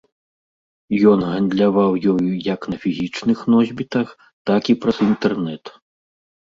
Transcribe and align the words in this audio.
Ён 1.11 1.19
гандляваў 1.31 1.91
ёю 2.15 2.17
як 2.53 2.61
на 2.73 2.77
фізічных 2.87 3.47
носьбітах, 3.57 4.07
так 4.47 4.61
і 4.75 4.81
праз 4.83 4.97
інтэрнэт. 5.11 5.63